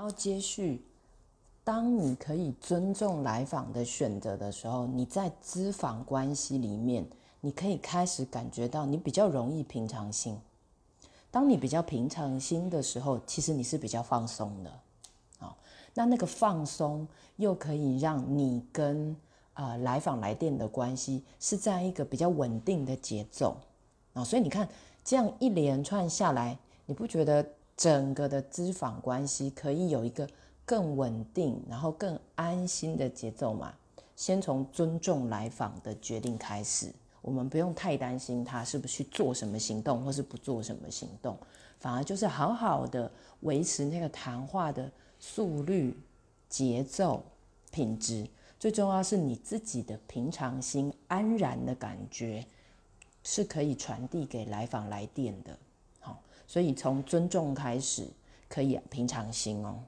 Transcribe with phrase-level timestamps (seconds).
[0.00, 0.80] 然后接续，
[1.62, 7.06] 当你可以尊重来访的选择的时候，你在咨访关系里面，
[7.42, 10.38] 你可以开始感觉到你比较容易平常心。
[11.30, 14.72] 当你比较平常心的时候，其实你是比较放松的。
[15.38, 15.54] 好，
[15.92, 17.06] 那那个放松
[17.36, 19.14] 又可以让你跟
[19.52, 23.54] 啊来访来电的关系是在一个比较稳定的节奏
[24.14, 24.66] 啊，所以你看
[25.04, 26.56] 这样一连串下来，
[26.86, 27.46] 你不觉得
[27.80, 30.28] 整个的咨访关系可以有一个
[30.66, 33.72] 更稳定，然后更安心的节奏嘛？
[34.14, 36.92] 先从尊重来访的决定开始。
[37.22, 41.38] 我们不用太担心他是不是去做什么行动，或是不做什么行动，
[41.78, 45.98] 反而就是好好的维持那个谈话的速率、
[46.50, 47.24] 节奏、
[47.70, 48.28] 品质。
[48.58, 52.44] 最重要是你自己的平常心、安然的感觉，
[53.24, 55.58] 是可以传递给来访来电的。
[56.50, 58.08] 所以从尊重开始，
[58.48, 59.84] 可以平常心哦。